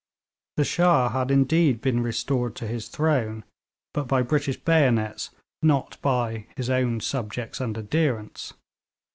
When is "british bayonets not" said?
4.23-6.01